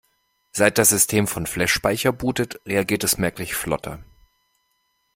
[0.51, 4.03] Seit das System von Flashspeicher bootet, reagiert es merklich flotter.